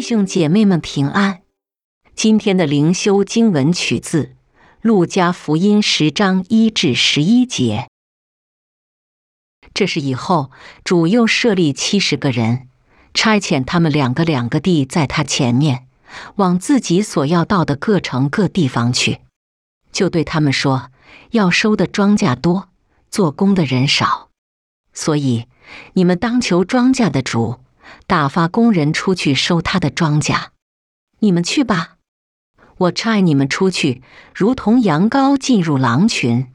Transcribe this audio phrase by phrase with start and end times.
[0.00, 1.42] 弟兄姐妹们平安。
[2.14, 4.22] 今天的灵修经文取自
[4.80, 7.86] 《路加福音》十章一至十一节。
[9.74, 10.50] 这是以后
[10.82, 12.68] 主又设立七十个人，
[13.12, 15.86] 差遣他们两个两个地在他前面，
[16.36, 19.18] 往自己所要到的各城各地方去，
[19.92, 20.90] 就对他们说：
[21.32, 22.70] 要收的庄稼多，
[23.10, 24.30] 做工的人少，
[24.94, 25.44] 所以
[25.92, 27.60] 你们当求庄稼的主。
[28.06, 30.48] 打发工人出去收他的庄稼，
[31.20, 31.96] 你们去吧。
[32.78, 34.02] 我差你们出去，
[34.34, 36.52] 如同羊羔进入狼群。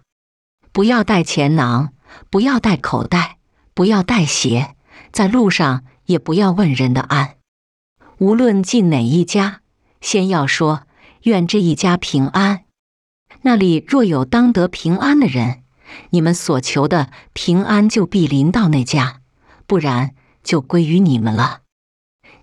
[0.72, 1.94] 不要带钱囊，
[2.30, 3.38] 不要带口袋，
[3.74, 4.76] 不要带鞋，
[5.12, 7.36] 在路上也不要问人的安。
[8.18, 9.62] 无论进哪一家，
[10.02, 10.88] 先要说
[11.24, 12.66] 愿这一家平安。
[13.44, 15.64] 那里若有当得平安的人，
[16.10, 19.22] 你们所求的平安就必临到那家；
[19.68, 20.16] 不然。
[20.46, 21.64] 就归于你们了。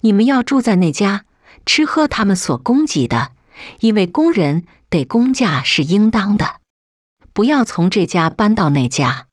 [0.01, 1.25] 你们要住在那家，
[1.65, 3.33] 吃喝他们所供给的，
[3.81, 6.61] 因为工人得工价是应当的。
[7.33, 9.29] 不要从这家搬到那家。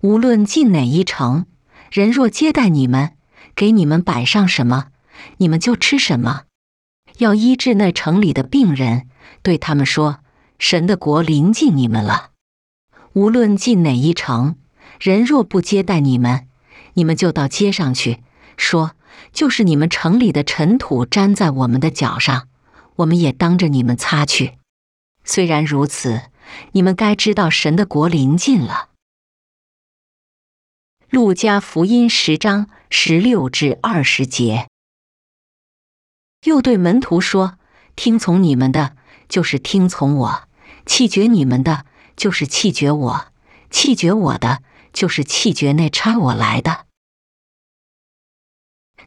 [0.00, 1.46] 无论进哪一城，
[1.90, 3.16] 人若接待你们，
[3.54, 4.88] 给你们摆上什么，
[5.36, 6.42] 你们就吃什么。
[7.18, 9.08] 要医治那城里的病人，
[9.42, 10.18] 对他们说
[10.58, 12.32] ：“神的国临近你们了。”
[13.14, 14.56] 无论进哪一城。
[15.02, 16.46] 人若不接待你们，
[16.92, 18.22] 你们就到街上去
[18.56, 18.92] 说
[19.34, 22.46] ：“就是你们城里的尘土粘在我们的脚上，
[22.94, 24.58] 我们也当着你们擦去。”
[25.26, 26.30] 虽然如此，
[26.70, 28.90] 你们该知道神的国临近了。
[31.10, 34.68] 路加福音十章十六至二十节，
[36.44, 37.58] 又对门徒说
[37.96, 38.94] ：“听从你们的，
[39.28, 40.46] 就是听从我；
[40.86, 41.86] 弃绝你们的，
[42.16, 43.32] 就是弃绝我；
[43.68, 44.62] 弃绝我的。”
[44.92, 46.86] 就是气绝那差我来的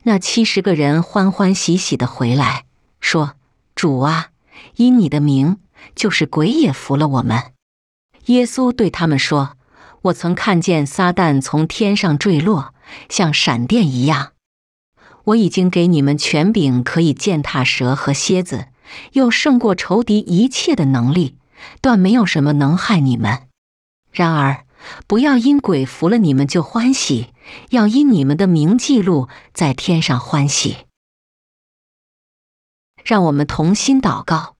[0.03, 2.65] 那七十个人欢欢喜喜的回来，
[2.99, 3.35] 说
[3.73, 4.29] ：“主啊，
[4.75, 5.57] 因你的名，
[5.95, 7.53] 就是鬼也服了我们。”
[8.27, 9.57] 耶稣对他们说
[10.03, 12.75] ：“我曾看见撒旦从天上坠落，
[13.09, 14.33] 像闪电一样。
[15.25, 18.67] 我已经给你们权柄，可以践踏蛇和蝎子，
[19.13, 21.37] 又胜过仇敌一切的能力，
[21.81, 23.47] 断没有什么能害你们。
[24.11, 24.64] 然而。”
[25.07, 27.33] 不要因鬼服了你们就欢喜，
[27.69, 30.85] 要因你们的名记录在天上欢喜。
[33.03, 34.55] 让我们同心祷告：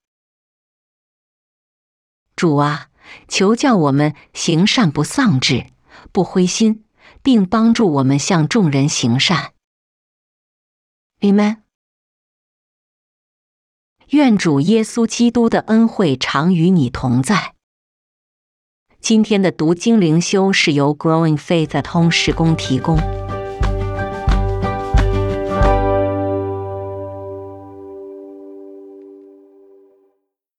[2.36, 2.90] 主啊，
[3.28, 5.68] 求叫我们行善不丧志，
[6.12, 6.86] 不灰心，
[7.24, 9.53] 并帮助我们向众人行善。
[11.22, 11.63] Amen。
[14.09, 17.54] 愿主耶稣基督的恩惠常与你同在。
[19.05, 22.97] 今天的读经灵修是由 Growing Faith 通识宫提供。